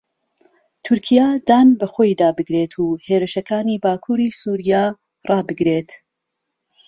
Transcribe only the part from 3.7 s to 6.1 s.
باكووری سووریا رابگرێت